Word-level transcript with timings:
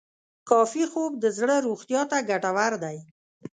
کافي 0.49 0.83
خوب 0.91 1.11
د 1.23 1.25
زړه 1.37 1.55
روغتیا 1.67 2.01
ته 2.11 2.17
ګټور 2.29 2.73
دی. 2.83 2.97